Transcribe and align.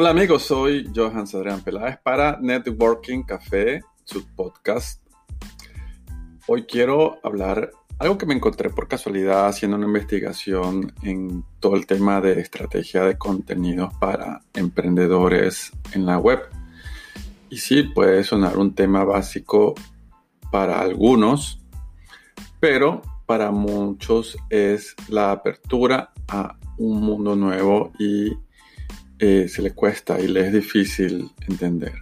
Hola 0.00 0.10
amigos, 0.10 0.44
soy 0.44 0.88
Johan 0.94 1.24
Adrián 1.34 1.60
Peláez 1.60 1.98
para 1.98 2.38
Networking 2.40 3.24
Café, 3.24 3.82
su 4.04 4.24
podcast. 4.28 5.02
Hoy 6.46 6.66
quiero 6.66 7.18
hablar 7.24 7.72
algo 7.98 8.16
que 8.16 8.24
me 8.24 8.34
encontré 8.34 8.70
por 8.70 8.86
casualidad 8.86 9.48
haciendo 9.48 9.76
una 9.76 9.86
investigación 9.86 10.92
en 11.02 11.42
todo 11.58 11.74
el 11.74 11.86
tema 11.86 12.20
de 12.20 12.38
estrategia 12.38 13.02
de 13.02 13.18
contenidos 13.18 13.92
para 13.94 14.42
emprendedores 14.54 15.72
en 15.92 16.06
la 16.06 16.16
web. 16.16 16.42
Y 17.50 17.56
sí, 17.56 17.82
puede 17.82 18.22
sonar 18.22 18.56
un 18.56 18.76
tema 18.76 19.02
básico 19.02 19.74
para 20.52 20.78
algunos, 20.80 21.60
pero 22.60 23.02
para 23.26 23.50
muchos 23.50 24.36
es 24.48 24.94
la 25.08 25.32
apertura 25.32 26.12
a 26.28 26.56
un 26.76 27.00
mundo 27.00 27.34
nuevo 27.34 27.90
y 27.98 28.36
eh, 29.18 29.48
se 29.48 29.62
le 29.62 29.72
cuesta 29.72 30.20
y 30.20 30.28
le 30.28 30.46
es 30.46 30.52
difícil 30.52 31.30
entender. 31.48 31.92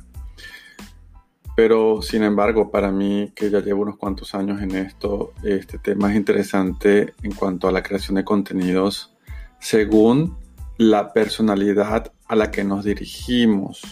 Pero 1.57 2.03
sin 2.03 2.23
embargo, 2.23 2.71
para 2.71 2.93
mí, 2.93 3.33
que 3.35 3.51
ya 3.51 3.61
llevo 3.61 3.83
unos 3.83 3.97
cuantos 3.97 4.35
años 4.35 4.61
en 4.61 4.73
esto, 4.73 5.33
este 5.43 5.79
tema 5.79 6.11
es 6.11 6.17
interesante 6.17 7.15
en 7.23 7.33
cuanto 7.33 7.67
a 7.67 7.73
la 7.73 7.83
creación 7.83 8.17
de 8.17 8.25
contenidos 8.25 9.17
según 9.59 10.37
la 10.77 11.15
personalidad 11.15 12.13
a 12.27 12.37
la 12.37 12.51
que 12.51 12.63
nos 12.63 12.85
dirigimos. 12.85 13.83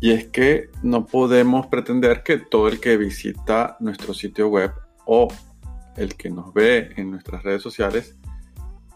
Y 0.00 0.10
es 0.10 0.26
que 0.26 0.70
no 0.82 1.06
podemos 1.06 1.66
pretender 1.68 2.22
que 2.24 2.38
todo 2.38 2.66
el 2.66 2.80
que 2.80 2.96
visita 2.96 3.76
nuestro 3.78 4.14
sitio 4.14 4.48
web 4.48 4.72
o 5.06 5.28
el 5.96 6.16
que 6.16 6.30
nos 6.30 6.52
ve 6.52 6.92
en 6.96 7.10
nuestras 7.10 7.42
redes 7.42 7.62
sociales 7.62 8.16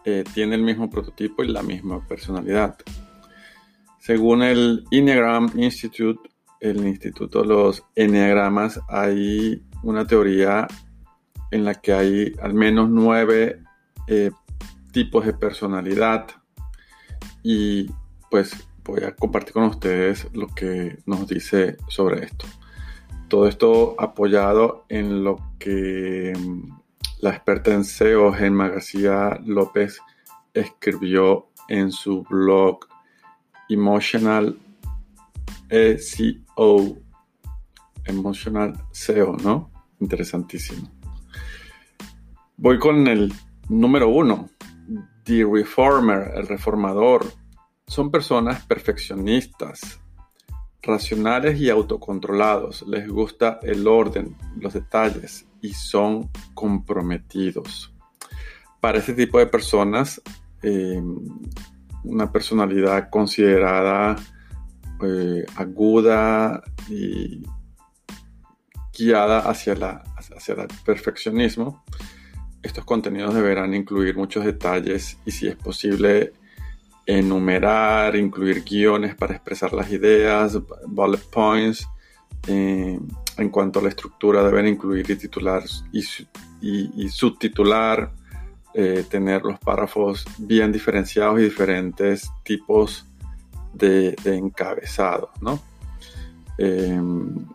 eh, 0.03 0.23
tiene 0.33 0.55
el 0.55 0.63
mismo 0.63 0.89
prototipo 0.89 1.43
y 1.43 1.47
la 1.47 1.63
misma 1.63 2.05
personalidad. 2.07 2.77
Según 4.05 4.43
el 4.43 4.85
Enneagram 4.91 5.49
Institute, 5.55 6.29
el 6.59 6.85
Instituto 6.85 7.41
de 7.41 7.47
los 7.47 7.83
Enneagramas, 7.95 8.79
hay 8.87 9.65
una 9.81 10.05
teoría 10.05 10.67
en 11.49 11.65
la 11.65 11.73
que 11.73 11.91
hay 11.91 12.33
al 12.39 12.53
menos 12.53 12.87
nueve 12.87 13.63
eh, 14.05 14.29
tipos 14.91 15.25
de 15.25 15.33
personalidad 15.33 16.27
y 17.41 17.89
pues 18.29 18.67
voy 18.83 19.05
a 19.05 19.15
compartir 19.15 19.53
con 19.53 19.63
ustedes 19.63 20.27
lo 20.33 20.49
que 20.49 20.99
nos 21.07 21.27
dice 21.27 21.75
sobre 21.87 22.25
esto. 22.25 22.45
Todo 23.27 23.47
esto 23.47 23.95
apoyado 23.97 24.85
en 24.87 25.23
lo 25.23 25.37
que 25.57 26.31
mm, 26.37 26.69
la 27.21 27.31
experta 27.31 27.73
en 27.73 27.83
SEO, 27.83 28.31
Gemma 28.33 28.69
García 28.69 29.39
López, 29.43 29.99
escribió 30.53 31.47
en 31.69 31.91
su 31.91 32.21
blog 32.21 32.85
Emotional 33.69 34.57
SEO. 35.69 36.97
Emotional 38.05 38.73
SEO, 38.91 39.37
¿no? 39.37 39.71
Interesantísimo. 39.99 40.89
Voy 42.57 42.79
con 42.79 43.07
el 43.07 43.33
número 43.69 44.09
uno. 44.09 44.49
The 45.23 45.43
Reformer, 45.43 46.31
el 46.35 46.47
reformador. 46.47 47.25
Son 47.87 48.11
personas 48.11 48.63
perfeccionistas, 48.65 49.99
racionales 50.81 51.59
y 51.59 51.69
autocontrolados. 51.69 52.83
Les 52.87 53.07
gusta 53.07 53.59
el 53.63 53.87
orden, 53.87 54.35
los 54.59 54.73
detalles 54.73 55.45
y 55.61 55.73
son 55.73 56.29
comprometidos. 56.53 57.91
Para 58.79 58.99
este 58.99 59.13
tipo 59.13 59.39
de 59.39 59.47
personas, 59.47 60.21
eh, 60.61 61.01
una 62.05 62.31
personalidad 62.31 63.09
considerada 63.09 64.15
eh, 65.03 65.45
aguda 65.55 66.61
y 66.89 67.43
guiada 68.97 69.39
hacia, 69.39 69.75
la, 69.75 70.03
hacia 70.15 70.55
el 70.55 70.67
perfeccionismo, 70.85 71.83
estos 72.63 72.85
contenidos 72.85 73.35
deberán 73.35 73.73
incluir 73.73 74.15
muchos 74.15 74.45
detalles 74.45 75.17
y 75.25 75.31
si 75.31 75.47
es 75.47 75.55
posible 75.55 76.33
enumerar, 77.05 78.15
incluir 78.15 78.63
guiones 78.63 79.15
para 79.15 79.35
expresar 79.35 79.73
las 79.73 79.91
ideas, 79.91 80.57
bullet 80.87 81.21
points. 81.31 81.87
Eh, 82.47 82.99
en 83.37 83.49
cuanto 83.49 83.79
a 83.79 83.83
la 83.83 83.89
estructura, 83.89 84.43
deben 84.43 84.67
incluir 84.67 85.09
y 85.11 85.15
titular 85.15 85.63
y 85.91 87.09
subtitular 87.09 88.11
eh, 88.77 89.05
tener 89.09 89.43
los 89.43 89.57
párrafos 89.57 90.25
bien 90.37 90.69
diferenciados 90.69 91.39
y 91.39 91.43
diferentes 91.43 92.29
tipos 92.43 93.07
de, 93.73 94.13
encabezado, 94.25 95.31
¿no? 95.39 95.61
Em, 96.57 97.47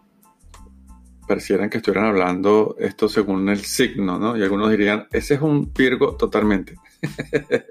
parecieran 1.28 1.68
que 1.68 1.76
estuvieran 1.76 2.06
hablando 2.06 2.74
esto 2.78 3.06
según 3.06 3.50
el 3.50 3.66
signo, 3.66 4.18
¿no? 4.18 4.34
Y 4.34 4.42
algunos 4.42 4.70
dirían, 4.70 5.08
ese 5.12 5.34
es 5.34 5.42
un 5.42 5.70
Virgo 5.74 6.16
totalmente. 6.16 6.76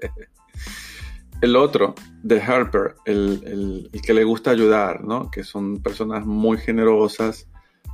el 1.42 1.56
otro, 1.56 1.96
The 2.24 2.36
Helper, 2.36 2.94
el, 3.04 3.88
el, 3.92 4.00
que 4.00 4.14
le 4.14 4.22
gusta 4.22 4.52
ayudar, 4.52 5.02
¿no? 5.02 5.28
Que 5.28 5.42
son 5.42 5.82
personas 5.82 6.24
muy 6.24 6.56
generosas, 6.56 7.48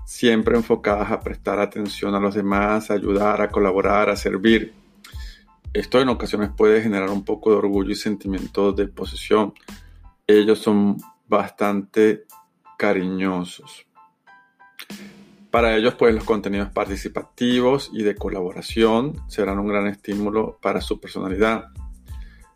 siempre 0.04 0.54
enfocadas 0.54 1.10
a 1.10 1.20
prestar 1.20 1.60
atención 1.60 2.14
a 2.14 2.20
los 2.20 2.34
demás, 2.34 2.90
a 2.90 2.94
ayudar, 2.94 3.40
a 3.40 3.50
colaborar, 3.50 4.10
a 4.10 4.16
servir 4.16 4.84
esto 5.72 6.00
en 6.00 6.08
ocasiones 6.08 6.50
puede 6.56 6.82
generar 6.82 7.10
un 7.10 7.24
poco 7.24 7.50
de 7.50 7.56
orgullo 7.56 7.90
y 7.90 7.96
sentimiento 7.96 8.72
de 8.72 8.88
posesión. 8.88 9.54
Ellos 10.26 10.58
son 10.58 10.96
bastante 11.28 12.24
cariñosos. 12.78 13.86
Para 15.50 15.76
ellos, 15.76 15.94
pues 15.94 16.14
los 16.14 16.24
contenidos 16.24 16.70
participativos 16.70 17.90
y 17.92 18.02
de 18.02 18.14
colaboración 18.14 19.14
serán 19.28 19.58
un 19.58 19.68
gran 19.68 19.86
estímulo 19.86 20.58
para 20.60 20.80
su 20.80 21.00
personalidad. 21.00 21.68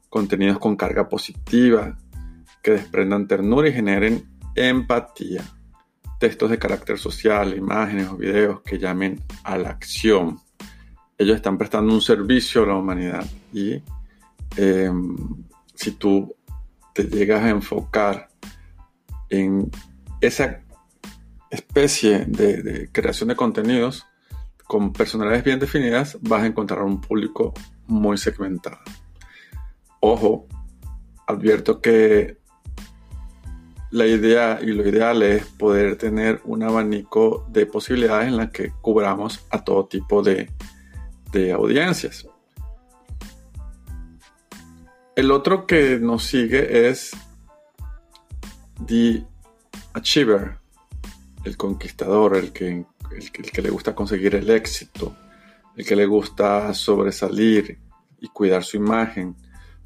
Contenidos 0.09 0.59
con 0.59 0.77
carga 0.77 1.09
positiva, 1.09 1.97
que 2.63 2.73
desprendan 2.73 3.27
ternura 3.27 3.69
y 3.69 3.73
generen 3.73 4.29
empatía. 4.55 5.45
Textos 6.19 6.51
de 6.51 6.59
carácter 6.59 6.99
social, 6.99 7.57
imágenes 7.57 8.09
o 8.09 8.17
videos 8.17 8.61
que 8.63 8.79
llamen 8.79 9.23
a 9.45 9.57
la 9.57 9.71
acción 9.71 10.39
ellos 11.21 11.37
están 11.37 11.59
prestando 11.59 11.93
un 11.93 12.01
servicio 12.01 12.63
a 12.63 12.69
la 12.69 12.77
humanidad 12.77 13.27
y 13.53 13.83
em, 14.57 15.17
si 15.75 15.91
tú 15.93 16.35
te 16.95 17.05
llegas 17.05 17.43
a 17.43 17.51
enfocar 17.51 18.31
en 19.29 19.71
esa 20.23 20.63
especie 21.51 22.25
de, 22.25 22.89
creación 22.91 23.29
de 23.29 23.37
contenidos 23.37 24.07
con 24.67 24.95
personalidades 24.95 25.45
bien 25.45 25.59
definidas, 25.59 26.17
vas 26.23 26.43
a 26.43 26.47
encontrar 26.47 26.83
un 26.85 27.03
público 27.03 27.53
muy 27.87 28.17
segmentado. 28.17 28.79
Ojo, 30.01 30.47
advierto 31.27 31.83
que 31.83 32.39
la 33.91 34.07
idea 34.07 34.59
y 34.63 34.69
lo 34.69 34.89
ideal 34.89 35.23
es 35.23 35.45
poder 35.45 35.97
tener 35.97 36.41
un 36.45 36.63
abanico 36.63 37.47
de 37.51 37.67
posibilidades 37.67 38.29
en 38.29 38.39
las 38.39 38.51
que 38.53 38.73
cubramos 38.81 39.47
a 39.51 39.63
todo 39.63 39.85
tipo 39.85 40.23
de, 40.23 40.49
de 41.33 41.53
audiencias. 41.53 42.27
El 45.17 45.31
otro 45.33 45.67
que 45.67 45.99
nos 45.99 46.25
sigue 46.25 46.89
es 46.89 47.11
The 48.87 49.25
Achiever, 49.93 50.59
el 51.45 51.57
conquistador, 51.57 52.37
el 52.37 52.53
que, 52.53 52.69
el, 52.69 53.63
le 53.63 53.71
gusta 53.71 53.95
conseguir 53.95 54.35
el 54.35 54.49
éxito, 54.51 55.15
el 55.77 55.85
que 55.85 55.97
le 55.97 56.07
gusta 56.07 56.73
sobresalir 56.75 57.79
y 58.21 58.29
cuidar 58.29 58.65
su 58.65 58.77
imagen. 58.77 59.37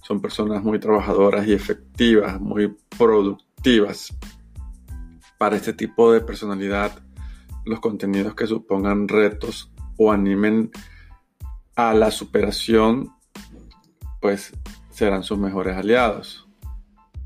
Son 0.03 0.21
personas 0.21 0.63
muy 0.63 0.79
trabajadoras 0.79 1.47
y 1.47 1.53
efectivas, 1.53 2.41
muy 2.41 2.77
productivas. 2.97 4.15
Para 5.39 5.57
este 5.57 5.73
tipo 5.73 6.13
de 6.13 6.21
personalidad, 6.21 6.93
los 7.65 7.81
contenidos 7.81 8.35
que 8.35 8.47
supongan 8.47 9.09
retos 9.09 9.73
o 9.97 10.13
animen 10.13 10.71
a 11.77 11.95
la 11.95 12.11
superación, 12.11 13.13
pues 14.21 14.53
serán 14.91 15.23
sus 15.23 15.39
mejores 15.39 15.77
aliados. 15.77 16.49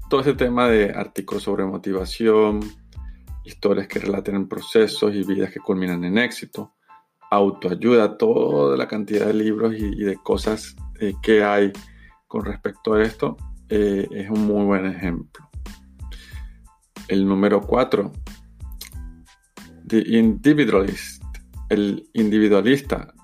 Todo 0.08 0.22
ese 0.22 0.34
tema 0.34 0.68
de 0.68 0.90
artículos 0.90 1.42
sobre 1.42 1.66
motivación, 1.66 2.60
historias 3.44 3.88
que 3.88 3.98
relaten 3.98 4.48
procesos 4.48 5.14
y 5.14 5.22
vidas 5.22 5.52
que 5.52 5.60
culminan 5.60 6.04
en 6.04 6.18
éxito, 6.18 6.74
autoayuda, 7.30 8.16
toda 8.16 8.76
la 8.76 8.88
cantidad 8.88 9.26
de 9.26 9.34
libros 9.34 9.74
y, 9.76 10.02
de 10.02 10.16
cosas 10.16 10.76
eh, 11.00 11.14
que 11.22 11.44
hay 11.44 11.72
con 12.26 12.44
respecto 12.44 12.94
a 12.94 13.02
esto, 13.02 13.36
eh, 13.68 14.08
es 14.10 14.30
un 14.30 14.46
muy 14.46 14.64
buen 14.64 14.86
ejemplo. 14.86 15.48
El 17.06 17.26
número 17.26 17.60
4, 17.60 18.12
The 19.86 20.04
Individualist, 20.06 21.22
el 21.68 22.08
individualista. 22.12 23.14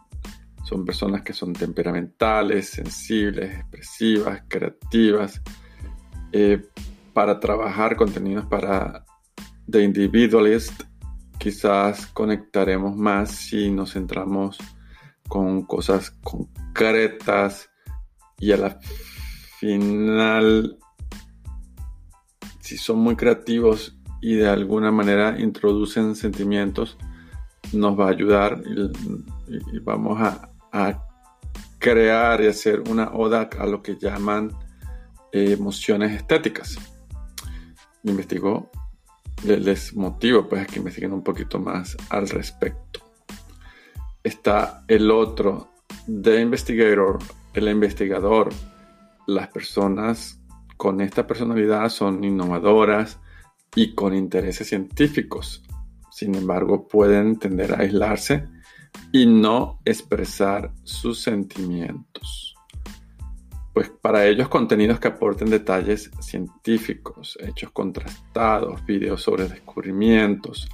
Son 0.64 0.84
personas 0.84 1.22
que 1.22 1.32
son 1.32 1.52
temperamentales, 1.52 2.68
sensibles, 2.70 3.54
expresivas, 3.54 4.42
creativas, 4.48 5.42
eh, 6.32 6.66
para 7.12 7.38
trabajar 7.38 7.96
contenidos 7.96 8.46
para 8.46 9.04
The 9.70 9.82
Individualist. 9.82 10.82
Quizás 11.38 12.06
conectaremos 12.08 12.96
más 12.96 13.30
si 13.30 13.70
nos 13.70 13.92
centramos 13.92 14.58
con 15.28 15.64
cosas 15.64 16.10
concretas 16.22 17.70
y 18.38 18.52
a 18.52 18.56
la 18.56 18.80
final 19.58 20.78
si 22.60 22.78
son 22.78 22.98
muy 22.98 23.14
creativos 23.14 23.96
y 24.22 24.36
de 24.36 24.48
alguna 24.48 24.90
manera 24.90 25.38
introducen 25.38 26.16
sentimientos 26.16 26.96
nos 27.72 27.98
va 27.98 28.06
a 28.06 28.10
ayudar 28.10 28.62
y, 28.64 29.78
vamos 29.80 30.20
a, 30.20 30.50
crear 31.78 32.40
y 32.40 32.46
hacer 32.46 32.80
una 32.88 33.12
oda 33.12 33.48
a 33.58 33.66
lo 33.66 33.82
que 33.82 33.96
llaman 33.96 34.50
eh, 35.32 35.52
emociones 35.52 36.12
estéticas. 36.12 36.78
Investigó 38.02 38.70
les 39.44 39.94
motivo 39.94 40.48
pues 40.48 40.62
a 40.62 40.66
que 40.66 40.78
investiguen 40.78 41.12
un 41.12 41.22
poquito 41.22 41.58
más 41.58 41.96
al 42.08 42.28
respecto. 42.28 43.00
Está 44.22 44.84
el 44.88 45.10
otro, 45.10 45.68
The 46.06 46.40
Investigator, 46.40 47.18
el 47.52 47.68
investigador. 47.68 48.50
Las 49.26 49.48
personas 49.48 50.40
con 50.76 51.00
esta 51.00 51.26
personalidad 51.26 51.88
son 51.90 52.24
innovadoras 52.24 53.20
y 53.74 53.94
con 53.94 54.14
intereses 54.14 54.68
científicos. 54.68 55.62
Sin 56.10 56.34
embargo, 56.34 56.88
pueden 56.88 57.38
tender 57.38 57.74
a 57.74 57.80
aislarse 57.80 58.48
y 59.12 59.26
no 59.26 59.80
expresar 59.84 60.72
sus 60.82 61.20
sentimientos 61.20 62.54
pues 63.74 63.90
para 63.90 64.24
ellos 64.24 64.48
contenidos 64.48 65.00
que 65.00 65.08
aporten 65.08 65.50
detalles 65.50 66.08
científicos, 66.20 67.36
hechos 67.40 67.72
contrastados, 67.72 68.86
videos 68.86 69.20
sobre 69.20 69.48
descubrimientos, 69.48 70.68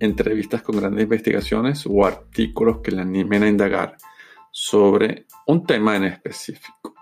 entrevistas 0.00 0.62
con 0.62 0.78
grandes 0.78 1.02
investigaciones 1.02 1.84
o 1.86 2.06
artículos 2.06 2.78
que 2.78 2.90
le 2.90 3.02
animen 3.02 3.42
a 3.42 3.48
indagar 3.48 3.98
sobre 4.50 5.26
un 5.46 5.66
tema 5.66 5.96
en 5.96 6.04
específico. 6.04 6.94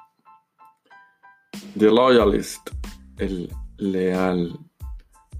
The 1.79 1.93
Loyalist, 1.93 2.71
el 3.17 3.49
leal, 3.77 4.59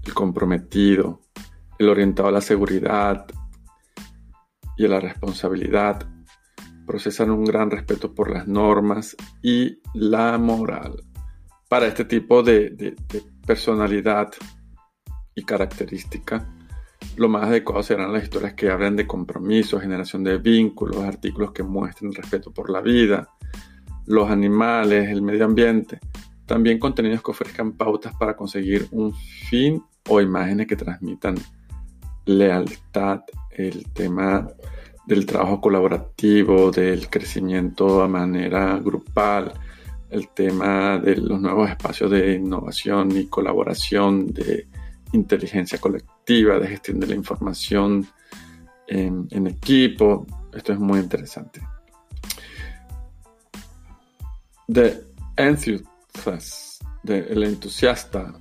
el 0.05 0.13
comprometido, 0.13 1.19
el 1.77 1.89
orientado 1.89 2.29
a 2.29 2.31
la 2.31 2.41
seguridad 2.41 3.27
y 4.77 4.87
la 4.87 4.99
responsabilidad, 4.99 6.07
procesan 6.85 7.31
un 7.31 7.43
gran 7.43 7.69
respeto 7.69 8.15
por 8.15 8.31
las 8.31 8.47
normas 8.47 9.15
y 9.43 9.79
la 9.93 10.37
moral. 10.37 11.03
Para 11.67 11.87
este 11.87 12.05
tipo 12.05 12.41
de, 12.41 12.95
personalidad 13.45 14.31
y 15.35 15.43
característica, 15.43 16.47
lo 17.17 17.27
más 17.27 17.43
adecuado 17.43 17.83
serán 17.83 18.13
las 18.13 18.23
historias 18.23 18.53
que 18.53 18.69
hablen 18.69 18.95
de 18.95 19.05
compromiso, 19.05 19.79
generación 19.79 20.23
de 20.23 20.37
vínculos, 20.37 21.03
artículos 21.03 21.51
que 21.51 21.63
muestren 21.63 22.13
respeto 22.13 22.51
por 22.51 22.69
la 22.69 22.81
vida, 22.81 23.29
los 24.05 24.29
animales, 24.29 25.09
el 25.09 25.21
medio 25.21 25.45
ambiente. 25.45 25.99
También 26.45 26.79
contenidos 26.79 27.21
que 27.21 27.31
ofrezcan 27.31 27.73
pautas 27.73 28.13
para 28.17 28.37
conseguir 28.37 28.87
un 28.91 29.13
fin 29.49 29.83
o 30.07 30.21
imágenes 30.21 30.67
que 30.67 30.77
transmitan 30.77 31.35
lealtad, 32.27 33.21
el 33.51 33.85
tema 33.91 34.47
del 35.05 35.25
trabajo 35.25 35.59
colaborativo, 35.61 36.69
del 36.69 37.09
crecimiento 37.09 38.01
a 38.01 38.07
manera 38.07 38.77
grupal, 38.77 39.53
el 40.09 40.29
tema 40.29 40.99
de 40.99 41.15
los 41.17 41.39
nuevos 41.39 41.69
espacios 41.69 42.11
de 42.11 42.35
innovación 42.35 43.15
y 43.17 43.27
colaboración, 43.27 44.27
de 44.27 44.67
inteligencia 45.13 45.79
colectiva, 45.79 46.59
de 46.59 46.67
gestión 46.67 46.99
de 46.99 47.07
la 47.07 47.15
información 47.15 48.05
en, 48.87 49.47
equipo. 49.47 50.25
Esto 50.53 50.73
es 50.73 50.79
muy 50.79 50.99
interesante. 50.99 51.61
The 54.67 55.01
enthusiast, 55.37 56.81
el 57.05 57.43
entusiasta, 57.43 58.33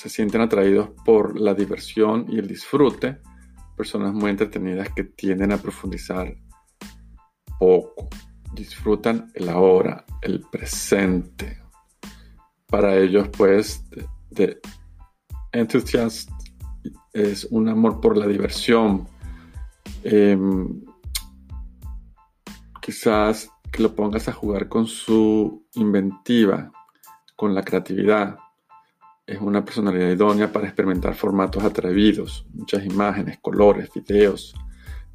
se 0.00 0.08
sienten 0.08 0.40
atraídos 0.40 0.88
por 1.04 1.38
la 1.38 1.52
diversión 1.52 2.24
y 2.26 2.38
el 2.38 2.48
disfrute 2.48 3.20
personas 3.76 4.14
muy 4.14 4.30
entretenidas 4.30 4.88
que 4.96 5.04
tienden 5.04 5.52
a 5.52 5.58
profundizar 5.58 6.34
poco. 7.58 8.08
Disfrutan 8.54 9.30
el 9.34 9.50
ahora, 9.50 10.06
el 10.22 10.40
presente. 10.50 11.62
Para 12.66 12.96
ellos, 12.96 13.28
pues, 13.28 13.84
de, 14.30 14.58
enthusiast 15.52 16.30
es 17.12 17.44
un 17.50 17.68
amor 17.68 18.00
por 18.00 18.16
la 18.16 18.26
diversión. 18.26 19.06
Em, 20.02 20.82
quizás 22.80 23.50
que 23.70 23.82
lo 23.82 23.94
pongas 23.94 24.28
a 24.28 24.32
jugar 24.32 24.66
con 24.66 24.86
su 24.86 25.66
inventiva, 25.74 26.72
con 27.36 27.54
la 27.54 27.62
creatividad 27.62 28.38
es 29.30 29.40
una 29.40 29.64
personalidad 29.64 30.10
idónea 30.10 30.52
para 30.52 30.66
experimentar 30.66 31.14
formatos 31.14 31.62
atrevidos, 31.62 32.44
muchas 32.52 32.84
imágenes, 32.84 33.38
colores, 33.40 33.88
videos, 33.94 34.52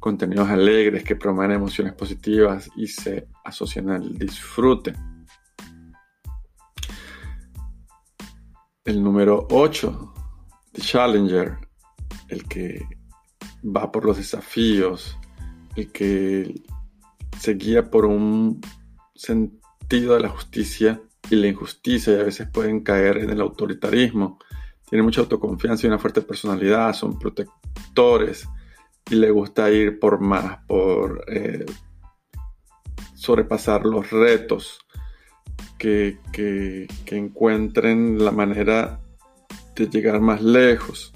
contenidos 0.00 0.48
alegres 0.48 1.04
que 1.04 1.16
promueven 1.16 1.56
emociones 1.56 1.92
positivas 1.92 2.70
y 2.76 2.86
se 2.86 3.28
asocian 3.44 3.90
al 3.90 4.16
disfrute. 4.16 4.94
El 8.86 9.04
número 9.04 9.46
8, 9.50 10.14
The 10.72 10.80
Challenger, 10.80 11.58
el 12.28 12.44
que 12.44 12.88
va 13.64 13.92
por 13.92 14.06
los 14.06 14.16
desafíos, 14.16 15.18
el 15.74 15.92
que 15.92 16.54
se 17.38 17.52
guía 17.52 17.90
por 17.90 18.06
un 18.06 18.62
sentido 19.14 20.14
de 20.14 20.20
la 20.20 20.30
justicia 20.30 21.02
y 21.30 21.36
la 21.36 21.48
injusticia 21.48 22.14
y 22.14 22.20
a 22.20 22.24
veces 22.24 22.48
pueden 22.52 22.80
caer 22.80 23.18
en 23.18 23.30
el 23.30 23.40
autoritarismo. 23.40 24.38
Tienen 24.88 25.04
mucha 25.04 25.20
autoconfianza 25.20 25.86
y 25.86 25.88
una 25.88 25.98
fuerte 25.98 26.22
personalidad, 26.22 26.92
son 26.92 27.18
protectores 27.18 28.48
y 29.10 29.16
le 29.16 29.30
gusta 29.30 29.70
ir 29.70 29.98
por 29.98 30.20
más, 30.20 30.58
por 30.66 31.24
eh, 31.28 31.66
sobrepasar 33.14 33.84
los 33.84 34.10
retos, 34.10 34.80
que, 35.78 36.18
que, 36.32 36.86
encuentren 37.10 38.24
la 38.24 38.30
manera 38.30 39.00
de 39.74 39.86
llegar 39.88 40.20
más 40.20 40.42
lejos. 40.42 41.12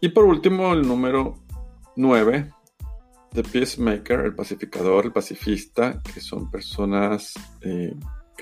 Y 0.00 0.10
por 0.10 0.24
último, 0.24 0.72
el 0.72 0.86
número 0.86 1.38
9, 1.96 2.52
The 3.32 3.42
Peacemaker, 3.42 4.20
el 4.20 4.34
pacificador, 4.34 5.06
el 5.06 5.12
pacifista, 5.12 6.00
que 6.14 6.20
son 6.20 6.50
personas 6.50 7.34
eh, 7.62 7.94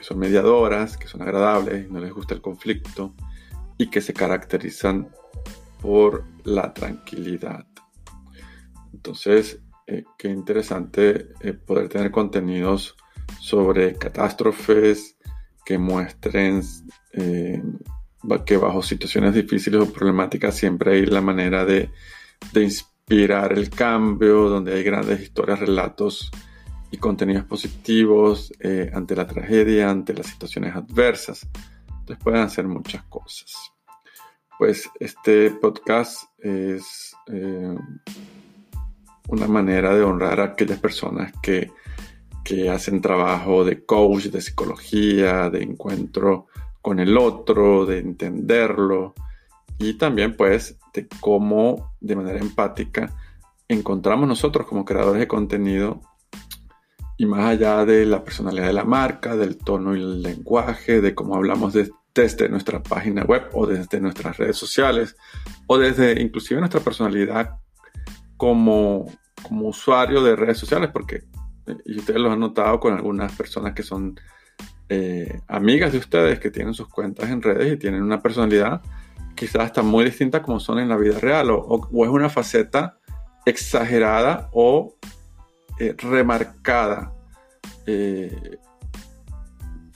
son 0.07 0.21
mediadoras, 0.21 0.97
que 0.97 1.09
son 1.09 1.23
agradables, 1.23 1.91
no 1.91 1.99
les 1.99 2.13
gusta 2.13 2.33
el 2.33 2.41
conflicto 2.41 3.13
y 3.77 3.91
que 3.91 4.01
se 4.01 4.13
caracterizan 4.13 5.09
por 5.83 6.25
la 6.45 6.73
tranquilidad. 6.73 7.67
Entonces, 8.93 9.59
eh, 9.89 10.05
qué 10.17 10.29
interesante 10.29 11.33
eh, 11.41 11.55
poder 11.55 11.89
tener 11.89 12.13
contenidos 12.13 12.95
sobre 13.41 13.97
catástrofes 13.97 15.17
que 15.65 15.77
muestren 15.77 16.63
eh, 17.13 17.61
que 18.45 18.57
bajo 18.59 18.83
situaciones 18.83 19.35
difíciles 19.35 19.81
o 19.81 19.93
problemáticas 19.93 20.55
siempre 20.55 20.93
hay 20.93 21.07
la 21.07 21.21
manera 21.21 21.65
de, 21.65 21.91
de 22.53 22.63
inspirar 22.63 23.53
el 23.53 23.71
cambio, 23.71 24.49
donde 24.49 24.73
hay 24.75 24.85
grandes 24.85 25.21
historias, 25.21 25.59
relatos 25.59 26.31
y 26.90 26.97
contenidos 26.99 27.45
positivos 27.45 28.52
eh, 28.61 28.90
ante 28.95 29.16
la 29.16 29.26
tragedia, 29.26 29.90
ante 29.90 30.14
las 30.14 30.26
situaciones 30.26 30.75
adversas. 30.75 31.47
Entonces 31.88 32.23
pueden 32.23 32.43
hacer 32.43 32.66
muchas 32.66 33.02
cosas. 33.05 33.73
Pues 34.59 34.88
este 35.00 35.50
podcast 35.50 36.25
es 36.38 37.14
eh, 37.26 37.76
una 39.28 39.47
manera 39.47 39.95
de 39.95 40.02
honrar 40.02 40.40
a 40.40 40.45
aquellas 40.45 40.78
personas 40.78 41.33
que, 41.43 41.71
que 42.45 42.71
hacen 42.71 43.00
trabajo 43.00 43.64
de 43.64 43.85
coach, 43.85 44.26
de 44.26 44.40
psicología, 44.40 45.50
de 45.50 45.62
encuentro 45.62 46.47
con 46.81 47.00
el 47.00 47.19
otro, 47.19 47.85
de 47.85 47.99
entenderlo 47.99 49.14
y 49.78 49.95
también 49.95 50.37
pues 50.37 50.78
de 50.95 51.07
cómo 51.21 51.95
de 52.00 52.16
manera 52.16 52.38
empática 52.38 53.12
encontramos 53.69 54.28
nosotros 54.28 54.66
como 54.66 54.85
creadores 54.85 55.21
de 55.21 55.28
contenido 55.28 56.00
y 57.16 57.26
más 57.26 57.46
allá 57.46 57.85
de 57.85 58.04
la 58.06 58.23
personalidad 58.23 58.66
de 58.66 58.73
la 58.73 58.85
marca, 58.85 59.37
del 59.37 59.56
tono 59.56 59.96
y 59.96 60.00
el 60.00 60.23
lenguaje, 60.23 61.00
de 61.00 61.14
cómo 61.14 61.37
hablamos 61.37 61.75
desde 62.14 62.49
nuestra 62.49 62.82
página 62.82 63.25
web 63.25 63.49
o 63.52 63.66
desde 63.66 64.00
nuestras 64.00 64.37
redes 64.37 64.56
sociales 64.56 65.16
o 65.66 65.78
desde 65.78 66.20
inclusive 66.20 66.61
nuestra 66.61 66.80
personalidad 66.80 67.58
como, 68.37 69.06
como 69.42 69.68
usuario 69.68 70.23
de 70.23 70.37
redes 70.37 70.58
sociales, 70.58 70.90
porque 70.92 71.25
y 71.85 71.99
ustedes 71.99 72.20
lo 72.20 72.30
han 72.30 72.40
notado 72.40 72.78
con 72.78 72.94
algunas 72.94 73.32
personas 73.32 73.75
que 73.75 73.82
son 73.82 74.18
eh, 74.88 75.40
amigas 75.49 75.92
de 75.92 75.99
ustedes 75.99 76.38
que 76.38 76.50
tienen 76.50 76.75
sus 76.75 76.88
cuentas 76.88 77.28
en 77.30 77.42
redes 77.42 77.73
y 77.73 77.76
tienen 77.76 78.02
una 78.02 78.23
personalidad 78.23 78.82
quizás 79.35 79.62
hasta 79.62 79.82
muy 79.82 80.04
distinta 80.04 80.42
como 80.42 80.61
son 80.61 80.78
en 80.78 80.88
la 80.88 80.96
vida 80.96 81.18
real 81.18 81.50
o, 81.50 81.88
es 82.04 82.08
una 82.08 82.28
faceta 82.28 82.99
exagerada 83.44 84.49
o 84.52 84.96
eh, 85.78 85.95
remarcada 85.99 87.12
eh, 87.87 88.59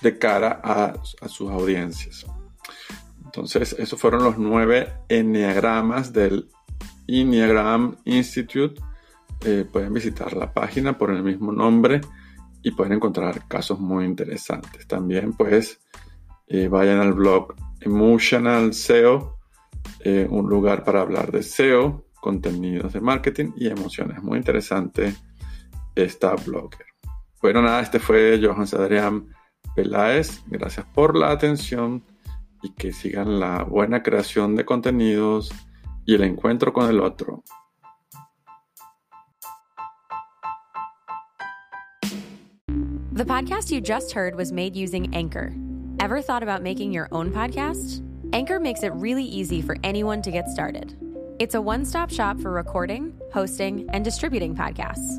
de 0.00 0.18
cara 0.18 0.60
a, 0.62 0.94
sus 1.28 1.50
audiencias. 1.50 2.26
Entonces, 3.24 3.76
esos 3.78 4.00
fueron 4.00 4.24
los 4.24 4.38
nueve 4.38 4.92
enneagramas 5.08 6.12
del 6.12 6.48
Enneagram 7.06 7.96
Institute. 8.04 8.80
pueden 9.72 9.92
visitar 9.92 10.34
la 10.34 10.52
página 10.52 10.98
por 10.98 11.10
el 11.10 11.22
mismo 11.22 11.52
nombre 11.52 12.00
y 12.62 12.72
pueden 12.72 12.94
encontrar 12.94 13.46
casos 13.48 13.80
muy 13.80 14.04
interesantes. 14.04 14.86
También 14.86 15.32
pues 15.32 15.80
eh, 16.46 16.68
vayan 16.68 16.98
al 16.98 17.12
blog 17.12 17.54
Emotional 17.80 18.74
SEO, 18.74 19.38
eh, 20.00 20.26
un 20.28 20.48
lugar 20.48 20.84
para 20.84 21.00
hablar 21.00 21.32
de 21.32 21.42
SEO, 21.42 22.04
contenidos 22.20 22.92
de 22.92 23.00
marketing 23.00 23.52
y 23.56 23.68
emociones. 23.68 24.22
Muy 24.22 24.38
interesante 24.38 25.14
esta 25.94 26.34
blogger. 26.36 26.86
Bueno, 27.42 27.62
nada, 27.62 27.80
este 27.80 27.98
fue 27.98 28.40
Johan 28.42 28.66
Adrián 28.72 29.28
Peláez. 29.74 30.42
Gracias 30.46 30.86
por 30.94 31.16
la 31.16 31.30
atención 31.30 32.02
y 32.62 32.72
que 32.74 32.92
sigan 32.92 33.40
la 33.40 33.64
buena 33.64 34.02
creación 34.02 34.56
de 34.56 34.64
contenidos 34.64 35.50
y 36.04 36.14
el 36.14 36.24
encuentro 36.24 36.72
con 36.72 36.88
el 36.88 37.00
otro. 37.00 37.42
The 43.12 43.24
podcast 43.24 43.70
you 43.70 43.80
just 43.80 44.12
heard 44.12 44.34
was 44.34 44.50
made 44.50 44.74
using 44.74 45.14
Anchor. 45.14 45.52
Ever 45.98 46.22
thought 46.22 46.42
about 46.42 46.62
making 46.62 46.92
your 46.92 47.08
own 47.12 47.30
podcast? 47.30 48.02
Anchor 48.32 48.58
makes 48.58 48.82
it 48.82 48.92
really 48.94 49.24
easy 49.24 49.60
for 49.60 49.76
anyone 49.82 50.22
to 50.22 50.30
get 50.30 50.48
started. 50.48 50.96
It's 51.38 51.54
a 51.54 51.60
one 51.60 51.84
stop 51.84 52.10
shop 52.10 52.40
for 52.40 52.50
recording, 52.50 53.12
hosting, 53.32 53.88
and 53.92 54.04
distributing 54.04 54.54
podcasts. 54.54 55.18